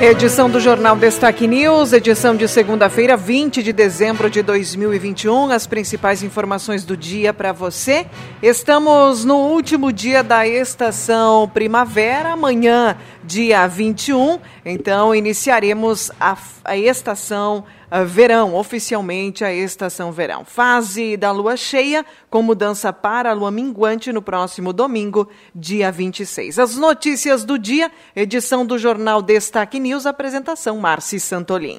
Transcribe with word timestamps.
Edição 0.00 0.48
do 0.48 0.60
Jornal 0.60 0.94
Destaque 0.94 1.48
News, 1.48 1.92
edição 1.92 2.36
de 2.36 2.46
segunda-feira, 2.46 3.16
20 3.16 3.64
de 3.64 3.72
dezembro 3.72 4.30
de 4.30 4.42
2021. 4.44 5.50
As 5.50 5.66
principais 5.66 6.22
informações 6.22 6.84
do 6.84 6.96
dia 6.96 7.34
para 7.34 7.50
você. 7.50 8.06
Estamos 8.40 9.24
no 9.24 9.34
último 9.34 9.92
dia 9.92 10.22
da 10.22 10.46
estação 10.46 11.48
primavera, 11.48 12.34
amanhã, 12.34 12.96
dia 13.24 13.66
21. 13.66 14.38
Então, 14.64 15.12
iniciaremos 15.12 16.12
a, 16.20 16.38
a 16.64 16.76
estação 16.76 17.64
verão, 18.06 18.54
oficialmente 18.54 19.44
a 19.44 19.52
estação 19.52 20.12
verão. 20.12 20.44
Fase 20.44 21.16
da 21.16 21.30
lua 21.30 21.56
cheia, 21.56 22.04
com 22.28 22.42
mudança 22.42 22.92
para 22.92 23.30
a 23.30 23.32
lua 23.32 23.50
minguante 23.50 24.12
no 24.12 24.20
próximo 24.20 24.72
domingo, 24.72 25.28
dia 25.54 25.90
26. 25.90 26.58
As 26.58 26.76
notícias 26.76 27.44
do 27.44 27.58
dia, 27.58 27.90
edição 28.14 28.66
do 28.66 28.78
Jornal 28.78 29.22
Destaque 29.22 29.80
News, 29.80 29.87
apresentação 29.96 30.78
Marci 30.78 31.18
Santolin. 31.18 31.78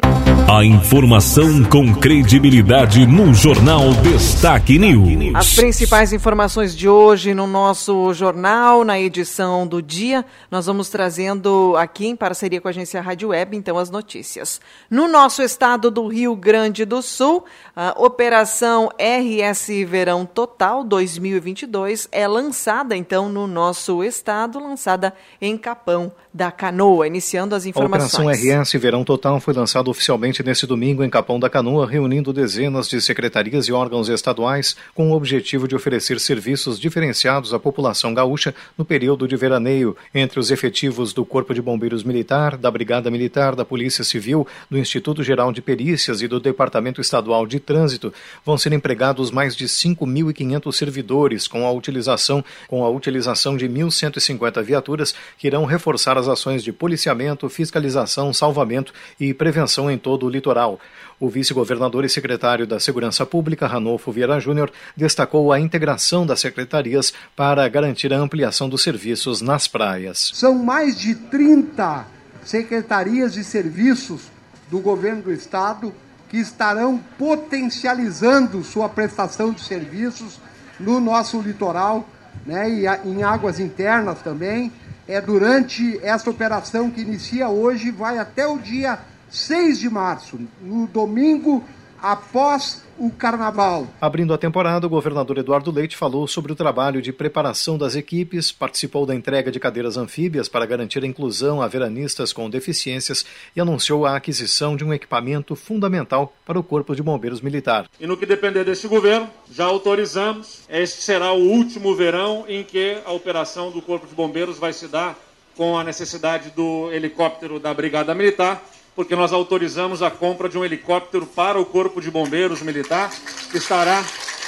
A 0.51 0.65
informação 0.65 1.63
com 1.63 1.93
credibilidade 1.93 3.05
no 3.05 3.35
Jornal 3.35 3.93
Destaque 4.01 4.79
News. 4.79 5.35
As 5.35 5.53
principais 5.53 6.11
informações 6.11 6.75
de 6.75 6.89
hoje 6.89 7.35
no 7.35 7.45
nosso 7.45 8.11
jornal, 8.15 8.83
na 8.83 8.99
edição 8.99 9.67
do 9.67 9.79
dia, 9.79 10.25
nós 10.49 10.65
vamos 10.65 10.89
trazendo 10.89 11.75
aqui 11.77 12.07
em 12.07 12.15
parceria 12.15 12.59
com 12.59 12.67
a 12.67 12.71
agência 12.71 12.99
Rádio 12.99 13.29
Web, 13.29 13.55
então, 13.55 13.77
as 13.77 13.91
notícias. 13.91 14.59
No 14.89 15.07
nosso 15.07 15.43
estado 15.43 15.91
do 15.91 16.07
Rio 16.07 16.35
Grande 16.35 16.83
do 16.83 17.03
Sul, 17.03 17.45
a 17.75 17.93
Operação 17.95 18.89
RS 18.97 19.67
Verão 19.87 20.25
Total 20.25 20.83
2022 20.83 22.07
é 22.11 22.27
lançada, 22.27 22.95
então, 22.95 23.29
no 23.29 23.45
nosso 23.45 24.03
estado, 24.03 24.59
lançada 24.59 25.13
em 25.39 25.55
Capão 25.55 26.11
da 26.33 26.51
Canoa, 26.51 27.05
iniciando 27.07 27.53
as 27.53 27.65
informações. 27.65 27.98
A 27.99 28.05
Operação 28.05 28.29
RS 28.29 28.71
Verão 28.75 29.03
Total 29.03 29.41
foi 29.41 29.53
lançada 29.53 29.89
oficialmente 29.89 30.41
neste 30.41 30.65
domingo 30.65 31.03
em 31.03 31.09
Capão 31.09 31.37
da 31.37 31.49
Canoa, 31.49 31.85
reunindo 31.85 32.31
dezenas 32.31 32.87
de 32.87 33.01
secretarias 33.01 33.65
e 33.65 33.73
órgãos 33.73 34.07
estaduais 34.07 34.77
com 34.95 35.11
o 35.11 35.13
objetivo 35.13 35.67
de 35.67 35.75
oferecer 35.75 36.17
serviços 36.17 36.79
diferenciados 36.79 37.53
à 37.53 37.59
população 37.59 38.13
gaúcha 38.13 38.55
no 38.77 38.85
período 38.85 39.27
de 39.27 39.35
veraneio, 39.35 39.97
entre 40.15 40.39
os 40.39 40.49
efetivos 40.49 41.11
do 41.11 41.25
Corpo 41.25 41.53
de 41.53 41.61
Bombeiros 41.61 42.05
Militar, 42.05 42.55
da 42.55 42.71
Brigada 42.71 43.11
Militar, 43.11 43.53
da 43.53 43.65
Polícia 43.65 44.05
Civil, 44.05 44.47
do 44.69 44.77
Instituto 44.77 45.21
Geral 45.21 45.51
de 45.51 45.61
Perícias 45.61 46.21
e 46.21 46.27
do 46.27 46.39
Departamento 46.39 47.01
Estadual 47.01 47.45
de 47.45 47.59
Trânsito, 47.59 48.13
vão 48.45 48.57
ser 48.57 48.71
empregados 48.71 49.29
mais 49.29 49.57
de 49.57 49.65
5.500 49.65 50.71
servidores 50.71 51.49
com 51.49 51.65
a 51.65 51.71
utilização 51.71 52.45
com 52.69 52.85
a 52.85 52.89
utilização 52.89 53.57
de 53.57 53.67
1.150 53.67 54.63
viaturas 54.63 55.13
que 55.37 55.47
irão 55.47 55.65
reforçar 55.65 56.17
as 56.17 56.29
ações 56.29 56.63
de 56.63 56.71
policiamento, 56.71 57.49
fiscalização, 57.49 57.88
salvamento 58.33 58.93
e 59.19 59.33
prevenção 59.33 59.89
em 59.89 59.97
todo 59.97 60.25
o 60.25 60.29
litoral. 60.29 60.79
O 61.19 61.27
vice-governador 61.27 62.05
e 62.05 62.09
secretário 62.09 62.65
da 62.65 62.79
Segurança 62.79 63.25
Pública, 63.25 63.67
Ranolfo 63.67 64.11
Vieira 64.11 64.39
Júnior, 64.39 64.71
destacou 64.95 65.51
a 65.51 65.59
integração 65.59 66.25
das 66.25 66.39
secretarias 66.39 67.13
para 67.35 67.67
garantir 67.67 68.13
a 68.13 68.17
ampliação 68.17 68.69
dos 68.69 68.81
serviços 68.81 69.41
nas 69.41 69.67
praias. 69.67 70.31
São 70.33 70.55
mais 70.55 70.97
de 70.97 71.15
30 71.15 72.05
secretarias 72.43 73.33
de 73.33 73.43
serviços 73.43 74.31
do 74.71 74.79
governo 74.79 75.23
do 75.23 75.33
estado 75.33 75.93
que 76.29 76.37
estarão 76.37 76.99
potencializando 77.17 78.63
sua 78.63 78.87
prestação 78.87 79.51
de 79.51 79.61
serviços 79.61 80.39
no 80.79 80.99
nosso 80.99 81.41
litoral 81.41 82.07
né, 82.45 82.69
e 82.69 82.85
em 83.07 83.23
águas 83.23 83.59
internas 83.59 84.21
também 84.21 84.71
é 85.09 85.19
durante 85.19 85.99
essa 86.03 86.29
operação 86.29 86.91
que 86.91 87.01
inicia 87.01 87.49
hoje, 87.49 87.89
vai 87.89 88.19
até 88.19 88.45
o 88.45 88.59
dia 88.59 88.99
6 89.27 89.79
de 89.79 89.89
março, 89.89 90.39
no 90.61 90.85
domingo 90.85 91.63
após 92.01 92.83
o 92.99 93.09
carnaval. 93.09 93.87
Abrindo 94.01 94.33
a 94.33 94.37
temporada, 94.37 94.85
o 94.85 94.89
governador 94.89 95.37
Eduardo 95.37 95.71
Leite 95.71 95.95
falou 95.95 96.27
sobre 96.27 96.51
o 96.51 96.55
trabalho 96.55 97.01
de 97.01 97.13
preparação 97.13 97.77
das 97.77 97.95
equipes, 97.95 98.51
participou 98.51 99.05
da 99.05 99.15
entrega 99.15 99.51
de 99.51 99.59
cadeiras 99.59 99.95
anfíbias 99.95 100.49
para 100.49 100.65
garantir 100.65 101.03
a 101.03 101.07
inclusão 101.07 101.61
a 101.61 101.67
veranistas 101.67 102.33
com 102.33 102.49
deficiências 102.49 103.25
e 103.55 103.61
anunciou 103.61 104.05
a 104.05 104.15
aquisição 104.15 104.75
de 104.75 104.83
um 104.83 104.93
equipamento 104.93 105.55
fundamental 105.55 106.33
para 106.45 106.59
o 106.59 106.63
Corpo 106.63 106.93
de 106.93 107.01
Bombeiros 107.01 107.41
Militar. 107.41 107.89
E 107.99 108.05
no 108.05 108.17
que 108.17 108.25
depender 108.25 108.65
deste 108.65 108.87
governo, 108.87 109.29
já 109.49 109.65
autorizamos, 109.65 110.63
este 110.69 111.01
será 111.01 111.31
o 111.31 111.41
último 111.41 111.95
verão 111.95 112.43
em 112.47 112.63
que 112.63 112.97
a 113.05 113.11
operação 113.13 113.71
do 113.71 113.81
Corpo 113.81 114.07
de 114.07 114.13
Bombeiros 114.13 114.57
vai 114.57 114.73
se 114.73 114.87
dar 114.87 115.17
com 115.55 115.77
a 115.77 115.83
necessidade 115.83 116.51
do 116.51 116.91
helicóptero 116.91 117.59
da 117.59 117.73
Brigada 117.73 118.13
Militar 118.13 118.61
porque 118.95 119.15
nós 119.15 119.31
autorizamos 119.31 120.01
a 120.01 120.11
compra 120.11 120.49
de 120.49 120.57
um 120.57 120.65
helicóptero 120.65 121.25
para 121.25 121.59
o 121.59 121.65
Corpo 121.65 122.01
de 122.01 122.11
Bombeiros 122.11 122.61
Militar, 122.61 123.11
que 123.51 123.57
estará 123.57 124.03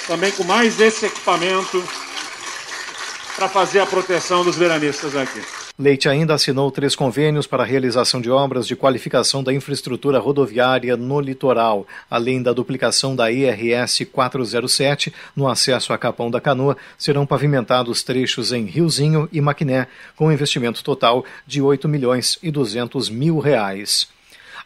também 0.08 0.32
com 0.32 0.44
mais 0.44 0.80
esse 0.80 1.06
equipamento 1.06 1.84
para 3.36 3.48
fazer 3.48 3.80
a 3.80 3.86
proteção 3.86 4.44
dos 4.44 4.56
veranistas 4.58 5.16
aqui. 5.16 5.42
Leite 5.82 6.08
ainda 6.08 6.36
assinou 6.36 6.70
três 6.70 6.96
convênios 6.96 7.48
para 7.48 7.64
a 7.64 7.66
realização 7.66 8.22
de 8.22 8.30
obras 8.30 8.68
de 8.68 8.76
qualificação 8.76 9.44
da 9.44 9.52
infraestrutura 9.52 10.20
rodoviária 10.20 10.96
no 10.96 11.20
litoral, 11.20 11.88
além 12.08 12.40
da 12.40 12.54
duplicação 12.54 13.16
da 13.16 13.32
IRS 13.32 14.06
407 14.06 15.12
no 15.36 15.48
acesso 15.48 15.92
a 15.92 15.98
Capão 15.98 16.30
da 16.30 16.40
Canoa, 16.40 16.78
serão 16.98 17.26
pavimentados 17.26 18.04
trechos 18.04 18.52
em 18.52 18.66
Riozinho 18.66 19.28
e 19.32 19.42
Maquiné, 19.42 19.88
com 20.16 20.32
investimento 20.32 20.84
total 20.84 21.26
de 21.48 21.62
8 21.62 21.88
milhões 21.90 22.38
e 22.44 22.52
200 22.52 23.10
mil 23.10 23.40
reais. 23.40 24.08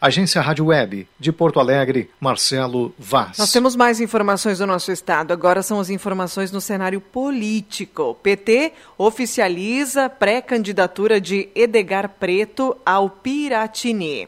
Agência 0.06 0.40
Rádio 0.40 0.66
Web, 0.66 1.08
de 1.20 1.32
Porto 1.32 1.60
Alegre, 1.60 2.12
Marcelo 2.20 2.94
Vaz. 2.96 3.40
Nós 3.40 3.52
temos 3.52 3.76
mais 3.76 4.00
informações 4.00 4.60
do 4.60 4.68
nosso 4.68 4.92
estado. 4.92 5.34
Agora 5.34 5.64
são 5.64 5.80
as 5.80 5.90
informações 5.90 6.52
no 6.52 6.62
cenário 6.62 7.02
político. 7.02 8.14
PT 8.22 8.74
oficializa 9.00 10.08
pré-candidatura 10.08 11.20
de 11.20 11.50
Edgar 11.56 12.08
Preto 12.20 12.78
ao 12.86 13.10
Piratini. 13.10 14.28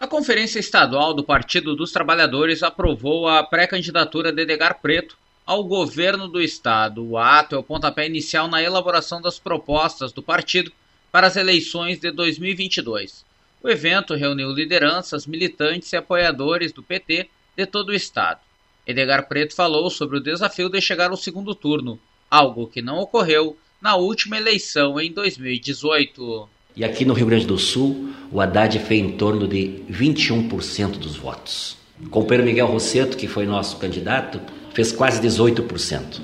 A 0.00 0.06
Conferência 0.06 0.58
Estadual 0.58 1.12
do 1.12 1.22
Partido 1.22 1.76
dos 1.76 1.92
Trabalhadores 1.92 2.62
aprovou 2.62 3.28
a 3.28 3.42
pré-candidatura 3.42 4.32
de 4.32 4.40
Edgar 4.40 4.80
Preto 4.80 5.18
ao 5.44 5.62
governo 5.64 6.28
do 6.28 6.40
estado. 6.40 7.04
O 7.04 7.18
ato 7.18 7.54
é 7.54 7.58
o 7.58 7.62
pontapé 7.62 8.06
inicial 8.06 8.48
na 8.48 8.62
elaboração 8.62 9.20
das 9.20 9.38
propostas 9.38 10.12
do 10.12 10.22
partido 10.22 10.72
para 11.10 11.26
as 11.26 11.36
eleições 11.36 12.00
de 12.00 12.10
2022. 12.10 13.31
O 13.62 13.68
evento 13.68 14.14
reuniu 14.14 14.50
lideranças, 14.50 15.24
militantes 15.24 15.92
e 15.92 15.96
apoiadores 15.96 16.72
do 16.72 16.82
PT 16.82 17.28
de 17.56 17.64
todo 17.64 17.90
o 17.90 17.94
estado. 17.94 18.40
Edgar 18.84 19.28
Preto 19.28 19.54
falou 19.54 19.88
sobre 19.88 20.16
o 20.16 20.22
desafio 20.22 20.68
de 20.68 20.80
chegar 20.80 21.10
ao 21.10 21.16
segundo 21.16 21.54
turno, 21.54 21.96
algo 22.28 22.66
que 22.66 22.82
não 22.82 22.98
ocorreu 22.98 23.56
na 23.80 23.94
última 23.94 24.36
eleição 24.36 25.00
em 25.00 25.12
2018. 25.12 26.48
E 26.74 26.84
aqui 26.84 27.04
no 27.04 27.14
Rio 27.14 27.26
Grande 27.26 27.46
do 27.46 27.56
Sul, 27.56 28.12
o 28.32 28.40
Haddad 28.40 28.76
fez 28.80 29.00
em 29.00 29.12
torno 29.12 29.46
de 29.46 29.84
21% 29.88 30.98
dos 30.98 31.14
votos. 31.14 31.76
O 32.04 32.08
companheiro 32.08 32.44
Miguel 32.44 32.66
Rosseto, 32.66 33.16
que 33.16 33.28
foi 33.28 33.46
nosso 33.46 33.76
candidato, 33.76 34.40
fez 34.74 34.90
quase 34.90 35.22
18%. 35.22 36.22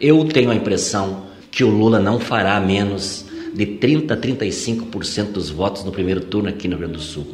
Eu 0.00 0.24
tenho 0.24 0.50
a 0.50 0.56
impressão 0.56 1.28
que 1.52 1.62
o 1.62 1.68
Lula 1.68 2.00
não 2.00 2.18
fará 2.18 2.58
menos 2.58 3.29
de 3.52 3.66
30% 3.66 4.12
a 4.12 4.16
35% 4.16 5.32
dos 5.32 5.50
votos 5.50 5.84
no 5.84 5.92
primeiro 5.92 6.20
turno 6.20 6.48
aqui 6.48 6.68
no 6.68 6.76
Rio 6.76 6.86
Grande 6.86 6.98
do 6.98 7.02
Sul. 7.02 7.26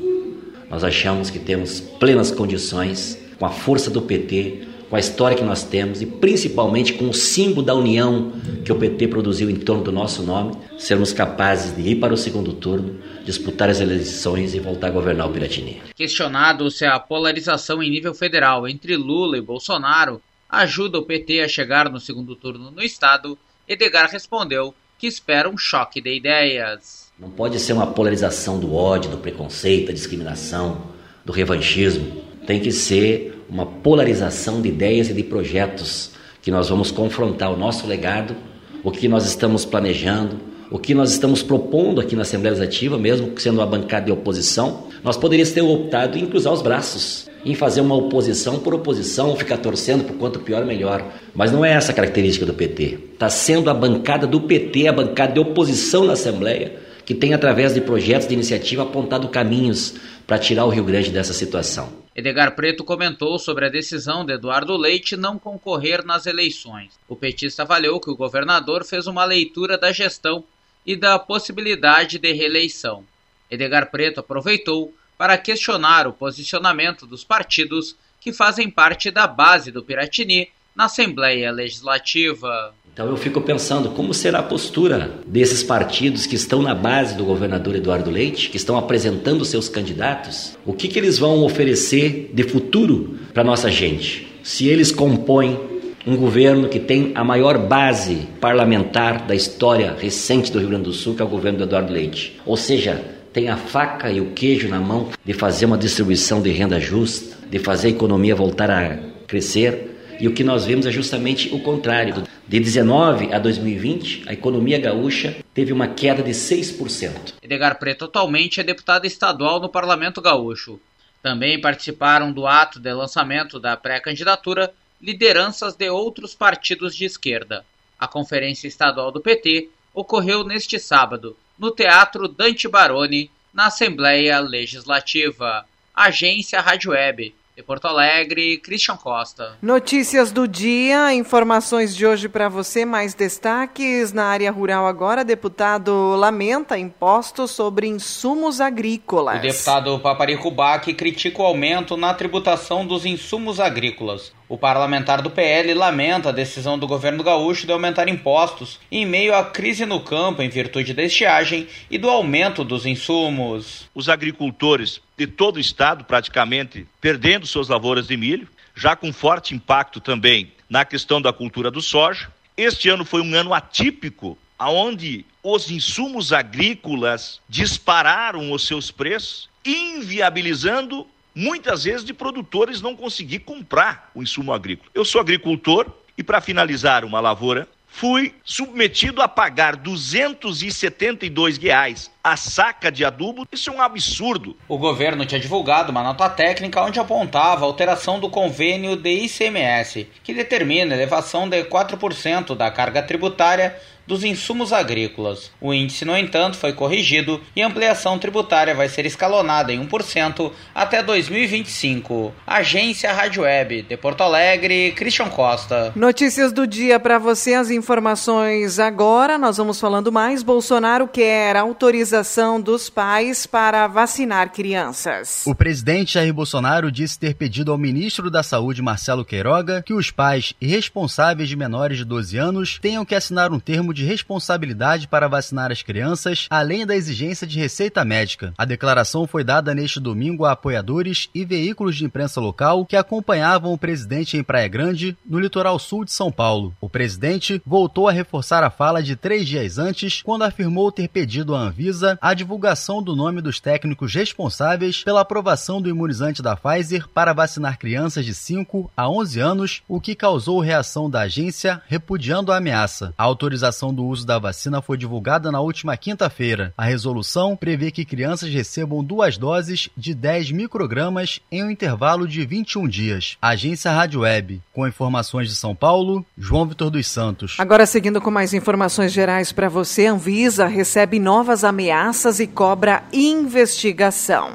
Nós 0.70 0.82
achamos 0.82 1.30
que 1.30 1.38
temos 1.38 1.80
plenas 1.80 2.30
condições, 2.30 3.18
com 3.38 3.46
a 3.46 3.50
força 3.50 3.90
do 3.90 4.02
PT, 4.02 4.66
com 4.88 4.96
a 4.96 5.00
história 5.00 5.36
que 5.36 5.44
nós 5.44 5.64
temos 5.64 6.00
e 6.00 6.06
principalmente 6.06 6.92
com 6.94 7.08
o 7.08 7.14
símbolo 7.14 7.62
da 7.62 7.74
união 7.74 8.32
que 8.64 8.72
o 8.72 8.76
PT 8.76 9.08
produziu 9.08 9.50
em 9.50 9.56
torno 9.56 9.82
do 9.82 9.92
nosso 9.92 10.22
nome, 10.22 10.56
sermos 10.78 11.12
capazes 11.12 11.74
de 11.74 11.82
ir 11.90 11.96
para 11.96 12.14
o 12.14 12.16
segundo 12.16 12.52
turno, 12.52 12.98
disputar 13.24 13.68
as 13.68 13.80
eleições 13.80 14.54
e 14.54 14.60
voltar 14.60 14.88
a 14.88 14.90
governar 14.90 15.28
o 15.28 15.32
Piratini. 15.32 15.82
Questionado 15.94 16.70
se 16.70 16.84
a 16.84 16.98
polarização 16.98 17.82
em 17.82 17.90
nível 17.90 18.14
federal 18.14 18.66
entre 18.68 18.96
Lula 18.96 19.36
e 19.36 19.40
Bolsonaro 19.40 20.20
ajuda 20.48 20.98
o 20.98 21.04
PT 21.04 21.40
a 21.40 21.48
chegar 21.48 21.90
no 21.90 21.98
segundo 21.98 22.36
turno 22.36 22.70
no 22.70 22.82
estado, 22.82 23.36
Edgar 23.68 24.08
respondeu 24.10 24.72
que 24.98 25.06
espera 25.06 25.48
um 25.48 25.58
choque 25.58 26.00
de 26.00 26.14
ideias. 26.14 27.06
Não 27.19 27.31
pode 27.31 27.58
ser 27.58 27.72
uma 27.72 27.87
polarização 27.87 28.58
do 28.58 28.75
ódio, 28.75 29.10
do 29.10 29.19
preconceito, 29.19 29.88
da 29.88 29.93
discriminação, 29.93 30.82
do 31.25 31.32
revanchismo. 31.32 32.22
Tem 32.46 32.60
que 32.60 32.70
ser 32.72 33.44
uma 33.48 33.66
polarização 33.66 34.60
de 34.60 34.69
ideias 34.69 35.08
e 35.08 35.14
de 35.14 35.22
projetos 35.22 36.12
que 36.43 36.50
nós 36.50 36.69
vamos 36.69 36.90
confrontar 36.90 37.52
o 37.52 37.56
nosso 37.56 37.87
legado, 37.87 38.37
o 38.84 38.90
que 38.90 39.08
nós 39.08 39.26
estamos 39.26 39.64
planejando, 39.64 40.38
o 40.70 40.78
que 40.78 40.94
nós 40.94 41.10
estamos 41.10 41.42
propondo 41.42 42.00
aqui 42.00 42.14
na 42.14 42.22
Assembleia 42.22 42.54
Legislativa, 42.54 42.99
mesmo 42.99 43.32
sendo 43.38 43.58
uma 43.58 43.66
bancada 43.66 44.06
de 44.06 44.12
oposição, 44.12 44.88
nós 45.02 45.16
poderíamos 45.16 45.52
ter 45.52 45.62
optado 45.62 46.19
em 46.19 46.26
cruzar 46.26 46.52
os 46.52 46.62
braços, 46.62 47.28
em 47.50 47.54
fazer 47.54 47.81
uma 47.81 47.94
oposição 47.94 48.58
por 48.58 48.75
oposição, 48.75 49.37
ficar 49.37 49.58
torcendo 49.58 50.04
por 50.04 50.16
quanto 50.16 50.40
pior 50.40 50.64
melhor. 50.64 51.04
Mas 51.34 51.52
não 51.52 51.64
é 51.64 51.72
essa 51.72 51.93
a 51.93 51.94
característica 51.94 52.44
do 52.44 52.52
PT. 52.52 52.98
Está 53.12 53.28
sendo 53.28 53.70
a 53.70 53.75
bancada 53.75 54.26
do 54.26 54.40
PT, 54.40 54.88
a 54.88 54.93
bancada 54.93 55.32
de 55.32 55.40
oposição 55.40 56.04
na 56.04 56.14
Assembleia, 56.14 56.76
que 57.04 57.14
tem, 57.14 57.32
através 57.32 57.72
de 57.72 57.81
projetos 57.81 58.26
de 58.26 58.34
iniciativa, 58.34 58.82
apontado 58.82 59.28
caminhos 59.28 59.94
para 60.26 60.38
tirar 60.38 60.64
o 60.64 60.70
Rio 60.70 60.84
Grande 60.84 61.10
dessa 61.10 61.32
situação. 61.32 62.04
Edgar 62.16 62.56
Preto 62.56 62.82
comentou 62.82 63.38
sobre 63.38 63.66
a 63.66 63.69
decisão 63.69 64.25
de 64.25 64.32
Eduardo 64.32 64.76
Leite 64.76 65.16
não 65.16 65.38
concorrer 65.38 66.04
nas 66.04 66.26
eleições. 66.26 66.94
O 67.08 67.14
petista 67.14 67.62
avaliou 67.62 68.00
que 68.00 68.10
o 68.10 68.16
governador 68.16 68.84
fez 68.84 69.06
uma 69.06 69.25
leitura 69.25 69.78
da 69.78 69.92
gestão 69.92 70.42
e 70.84 70.96
da 70.96 71.19
possibilidade 71.19 72.19
de 72.19 72.32
reeleição. 72.32 73.04
Edgar 73.50 73.90
Preto 73.90 74.20
aproveitou 74.20 74.92
para 75.16 75.38
questionar 75.38 76.06
o 76.06 76.12
posicionamento 76.12 77.06
dos 77.06 77.24
partidos 77.24 77.96
que 78.20 78.32
fazem 78.32 78.70
parte 78.70 79.10
da 79.10 79.26
base 79.26 79.70
do 79.70 79.82
Piratini 79.82 80.48
na 80.74 80.84
Assembleia 80.84 81.50
Legislativa. 81.50 82.74
Então 82.92 83.08
eu 83.08 83.16
fico 83.16 83.40
pensando 83.40 83.90
como 83.90 84.14
será 84.14 84.38
a 84.38 84.42
postura 84.42 85.10
desses 85.26 85.62
partidos 85.62 86.26
que 86.26 86.34
estão 86.34 86.62
na 86.62 86.74
base 86.74 87.14
do 87.14 87.24
governador 87.24 87.76
Eduardo 87.76 88.10
Leite, 88.10 88.48
que 88.48 88.56
estão 88.56 88.76
apresentando 88.76 89.44
seus 89.44 89.68
candidatos, 89.68 90.56
o 90.64 90.72
que, 90.72 90.88
que 90.88 90.98
eles 90.98 91.18
vão 91.18 91.44
oferecer 91.44 92.30
de 92.32 92.42
futuro 92.42 93.18
para 93.34 93.44
nossa 93.44 93.70
gente? 93.70 94.26
Se 94.42 94.66
eles 94.68 94.90
compõem 94.90 95.60
um 96.06 96.16
governo 96.16 96.68
que 96.68 96.78
tem 96.78 97.12
a 97.14 97.24
maior 97.24 97.58
base 97.58 98.28
parlamentar 98.40 99.26
da 99.26 99.34
história 99.34 99.94
recente 99.98 100.52
do 100.52 100.58
Rio 100.58 100.68
Grande 100.68 100.84
do 100.84 100.92
Sul, 100.92 101.16
que 101.16 101.20
é 101.20 101.24
o 101.24 101.28
governo 101.28 101.58
do 101.58 101.64
Eduardo 101.64 101.92
Leite. 101.92 102.40
Ou 102.46 102.56
seja, 102.56 103.04
tem 103.37 103.50
a 103.50 103.56
faca 103.59 104.11
e 104.11 104.19
o 104.19 104.33
queijo 104.33 104.67
na 104.67 104.81
mão 104.81 105.12
de 105.23 105.35
fazer 105.35 105.67
uma 105.67 105.77
distribuição 105.77 106.41
de 106.41 106.50
renda 106.53 106.81
justa, 106.81 107.37
de 107.50 107.59
fazer 107.59 107.88
a 107.88 107.91
economia 107.91 108.35
voltar 108.35 108.71
a 108.71 108.97
crescer. 109.27 109.94
E 110.19 110.27
o 110.27 110.33
que 110.33 110.43
nós 110.43 110.65
vemos 110.65 110.87
é 110.87 110.91
justamente 110.91 111.55
o 111.55 111.61
contrário. 111.61 112.27
De 112.49 112.59
19 112.59 113.35
a 113.35 113.38
2020, 113.38 114.27
a 114.27 114.33
economia 114.33 114.79
gaúcha 114.79 115.37
teve 115.53 115.71
uma 115.71 115.87
queda 115.87 116.23
de 116.23 116.31
6%. 116.31 117.35
Edgar 117.43 117.79
Preto 117.79 118.06
atualmente 118.06 118.59
é 118.59 118.65
deputado 118.65 119.05
estadual 119.05 119.61
no 119.61 119.69
Parlamento 119.69 120.23
Gaúcho. 120.23 120.81
Também 121.23 121.61
participaram 121.61 122.33
do 122.33 122.47
ato 122.47 122.81
de 122.81 122.91
lançamento 122.94 123.61
da 123.61 123.77
pré-candidatura 123.77 124.73
lideranças 124.99 125.77
de 125.77 125.91
outros 125.91 126.35
partidos 126.35 126.97
de 126.97 127.05
esquerda. 127.05 127.67
A 128.00 128.09
Conferência 128.09 128.67
Estadual 128.67 129.12
do 129.12 129.21
PT 129.21 129.69
ocorreu 129.93 130.43
neste 130.43 130.79
sábado, 130.79 131.37
no 131.58 131.70
Teatro 131.70 132.29
Dante 132.29 132.69
Baroni, 132.69 133.31
na 133.53 133.67
Assembleia 133.67 134.38
Legislativa. 134.38 135.64
Agência 135.94 136.61
Rádio 136.61 136.91
Web. 136.91 137.35
De 137.56 137.62
Porto 137.62 137.87
Alegre, 137.87 138.58
Christian 138.58 138.99
Costa. 138.99 139.56
Notícias 139.62 140.31
do 140.31 140.47
dia, 140.47 141.14
informações 141.14 141.97
de 141.97 142.05
hoje 142.05 142.29
para 142.29 142.50
você, 142.50 142.85
mais 142.85 143.14
destaques 143.14 144.12
na 144.12 144.26
área 144.26 144.53
rural 144.53 144.87
agora. 144.87 145.25
Deputado 145.25 146.14
lamenta 146.17 146.76
impostos 146.79 147.53
sobre 147.53 147.87
insumos 147.87 148.61
agrícolas. 148.61 149.38
O 149.38 149.41
deputado 149.41 149.99
Paparico 150.00 150.50
Bac 150.50 150.93
critica 150.93 151.41
o 151.41 151.47
aumento 151.47 151.97
na 151.97 152.12
tributação 152.12 152.87
dos 152.87 153.06
insumos 153.06 153.59
agrícolas. 153.59 154.36
O 154.48 154.56
parlamentar 154.56 155.22
do 155.22 155.31
PL 155.31 155.75
lamenta 155.75 156.28
a 156.28 156.32
decisão 156.32 156.78
do 156.78 156.87
governo 156.87 157.25
gaúcho 157.25 157.66
de 157.66 157.72
aumentar 157.72 158.06
impostos 158.08 158.78
em 158.93 159.04
meio 159.04 159.34
à 159.34 159.44
crise 159.44 159.84
no 159.84 159.98
campo 159.98 160.40
em 160.40 160.48
virtude 160.48 160.94
da 160.94 161.02
estiagem 161.02 161.66
e 161.90 161.98
do 161.98 162.08
aumento 162.08 162.62
dos 162.62 162.87
insumos. 162.87 163.88
Os 163.93 164.08
agricultores 164.08 165.00
de 165.16 165.26
todo 165.26 165.56
o 165.56 165.60
estado, 165.60 166.04
praticamente, 166.04 166.87
perdendo 167.00 167.44
suas 167.44 167.66
lavouras 167.66 168.06
de 168.06 168.16
milho, 168.16 168.46
já 168.72 168.94
com 168.94 169.12
forte 169.12 169.52
impacto 169.52 170.00
também 170.00 170.52
na 170.70 170.84
questão 170.84 171.20
da 171.20 171.32
cultura 171.32 171.69
do 171.69 171.82
soja. 171.82 172.28
Este 172.56 172.88
ano 172.88 173.04
foi 173.04 173.22
um 173.22 173.34
ano 173.34 173.52
atípico, 173.52 174.38
aonde 174.56 175.26
os 175.42 175.70
insumos 175.72 176.32
agrícolas 176.32 177.40
dispararam 177.49 178.52
os 178.52 178.64
seus 178.64 178.92
preços, 178.92 179.49
inviabilizando 179.64 181.04
muitas 181.37 181.85
vezes 181.85 182.03
de 182.03 182.15
produtores 182.15 182.81
não 182.81 182.97
conseguir 182.97 183.41
comprar 183.41 184.11
o 184.15 184.23
insumo 184.23 184.55
agrícola. 184.55 184.91
Eu 184.94 185.05
sou 185.05 185.21
agricultor 185.21 185.87
e 186.17 186.23
para 186.23 186.41
finalizar 186.41 187.05
uma 187.05 187.21
lavoura, 187.21 187.69
fui 187.87 188.35
submetido 188.43 189.21
a 189.21 189.29
pagar 189.29 189.77
272 189.77 191.59
reais 191.59 192.11
a 192.25 192.37
saca 192.37 192.91
de 192.91 193.05
adubo. 193.05 193.47
Isso 193.53 193.71
é 193.71 193.73
um 193.73 193.83
absurdo. 193.83 194.56
O 194.67 194.79
governo 194.79 195.27
tinha 195.27 195.41
divulgado 195.41 195.91
uma 195.91 196.03
nota 196.03 196.29
técnica 196.29 196.83
onde 196.83 196.99
apontava 196.99 197.65
a 197.65 197.69
alteração 197.69 198.19
do 198.19 198.31
convênio 198.31 198.97
de 198.97 199.11
ICMS, 199.11 200.09
que 200.25 200.33
determina 200.33 200.94
a 200.94 200.97
elevação 200.97 201.49
de 201.49 201.65
4% 201.65 202.56
da 202.56 202.71
carga 202.71 203.03
tributária 203.03 203.77
dos 204.06 204.25
insumos 204.25 204.73
agrícolas. 204.73 205.50
O 205.61 205.75
índice, 205.75 206.05
no 206.05 206.17
entanto, 206.17 206.56
foi 206.56 206.73
corrigido 206.73 207.41
e 207.55 207.62
a 207.62 207.67
ampliação 207.67 208.19
tributária 208.19 208.75
vai 208.75 208.88
ser 208.88 209.06
escalonada 209.06 209.73
em 209.73 209.87
1% 209.87 210.53
até 210.75 211.03
2025. 211.03 212.32
Agência 212.47 213.12
Rádio 213.12 213.43
Web, 213.43 213.82
de 213.82 213.97
Porto 213.97 214.23
Alegre, 214.23 214.93
Christian 214.93 215.29
Costa. 215.29 215.93
Notícias 215.97 216.53
do 216.53 216.67
dia 216.67 217.00
para 217.00 217.19
você, 217.19 217.55
as 217.55 217.70
informações 217.70 218.79
agora. 218.79 219.38
Nós 219.38 219.56
vamos 219.56 219.81
falando 219.81 220.12
mais. 220.12 220.43
Bolsonaro 220.43 221.09
quer 221.09 221.56
autorização 221.56 222.61
dos 222.61 222.88
pais 222.88 223.47
para 223.47 223.87
vacinar 223.87 224.52
crianças. 224.52 225.44
O 225.47 225.55
presidente 225.55 226.14
Jair 226.14 226.32
Bolsonaro 226.32 226.93
disse 226.93 227.19
ter 227.19 227.35
pedido 227.35 227.73
ao 227.73 227.79
ministro 227.79 228.31
da 228.31 228.43
Saúde, 228.43 228.82
Marcelo 228.82 229.25
Queiroga, 229.25 229.82
que 229.82 229.94
os 229.94 230.11
pais 230.11 230.55
e 230.61 230.67
responsáveis 230.67 231.49
de 231.49 231.56
menores 231.56 231.99
de 231.99 232.05
12 232.05 232.37
anos 232.37 232.79
tenham 232.81 233.05
que 233.05 233.14
assinar 233.14 233.52
um 233.52 233.59
termo 233.59 233.93
de 233.96 234.04
responsabilidade 234.04 235.08
para 235.08 235.26
vacinar 235.26 235.72
as 235.72 235.82
crianças, 235.82 236.46
além 236.50 236.87
da 236.87 236.94
exigência 236.94 237.46
de 237.46 237.58
receita 237.58 238.04
médica. 238.04 238.52
A 238.58 238.64
declaração 238.64 239.26
foi 239.26 239.43
dada 239.43 239.75
neste 239.75 239.98
domingo 239.98 240.44
a 240.44 240.52
apoiadores 240.52 241.31
e 241.34 241.44
veículos 241.44 241.96
de 241.96 242.04
imprensa 242.04 242.40
local 242.40 242.84
que 242.84 242.94
acompanhavam 242.94 243.72
o 243.72 243.78
presidente 243.78 244.37
em 244.37 244.44
Praia 244.44 244.69
Grande, 244.69 245.16
no 245.25 245.38
litoral 245.38 245.78
sul 245.78 246.04
de 246.04 246.12
São 246.12 246.31
Paulo. 246.31 246.75
O 246.81 246.88
presidente 246.88 247.62
voltou 247.64 248.08
a 248.08 248.12
reforçar 248.12 248.62
a 248.62 248.71
fala 248.71 249.02
de 249.02 249.16
três 249.16 249.49
dias 249.49 249.78
antes, 249.78 250.21
quando 250.23 250.42
afirmou 250.42 250.92
ter 250.92 251.09
pedido 251.09 251.54
à 251.54 251.61
Anvisa 251.61 252.18
a 252.21 252.35
divulgação 252.35 253.02
do 253.02 253.16
nome 253.16 253.40
dos 253.40 253.61
técnicos 253.61 254.14
responsáveis 254.14 255.02
pela 255.02 255.23
aprovação 255.23 255.80
do 255.80 255.88
imunizante 255.88 256.42
da 256.42 256.56
Pfizer 256.56 257.09
para 257.09 257.32
vacinar 257.32 257.78
crianças 257.78 258.25
de 258.25 258.35
5 258.35 258.90
a 258.94 259.09
11 259.09 259.40
anos, 259.40 259.82
o 259.88 260.00
que 260.00 260.14
causou 260.14 260.61
reação 260.61 261.09
da 261.09 261.23
agência 261.23 261.80
repudiando 261.87 262.52
a 262.52 262.59
ameaça. 262.59 263.14
A 263.16 263.25
autorização 263.25 263.86
do 263.93 264.05
uso 264.05 264.26
da 264.26 264.38
vacina 264.38 264.81
foi 264.81 264.97
divulgada 264.97 265.50
na 265.50 265.61
última 265.61 265.97
quinta-feira. 265.97 266.73
A 266.76 266.85
resolução 266.85 267.57
prevê 267.57 267.90
que 267.90 268.05
crianças 268.05 268.52
recebam 268.52 269.02
duas 269.02 269.37
doses 269.37 269.88
de 269.97 270.14
10 270.14 270.52
microgramas 270.52 271.40
em 271.50 271.64
um 271.64 271.71
intervalo 271.71 272.26
de 272.26 272.45
21 272.45 272.88
dias. 272.88 273.37
Agência 273.40 273.90
Rádio 273.90 274.21
Web, 274.21 274.61
com 274.73 274.87
informações 274.87 275.49
de 275.49 275.55
São 275.55 275.75
Paulo, 275.75 276.25
João 276.37 276.66
Vitor 276.66 276.90
dos 276.90 277.07
Santos. 277.07 277.57
Agora, 277.59 277.87
seguindo 277.87 278.21
com 278.21 278.31
mais 278.31 278.55
informações 278.55 279.12
gerais 279.12 279.52
para 279.52 279.69
você, 279.69 280.07
Anvisa 280.07 280.66
recebe 280.66 281.19
novas 281.19 281.64
ameaças 281.64 282.40
e 282.40 282.47
cobra 282.47 283.02
investigação. 283.12 284.55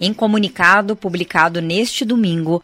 Em 0.00 0.12
comunicado 0.12 0.96
publicado 0.96 1.62
neste 1.62 2.04
domingo, 2.04 2.62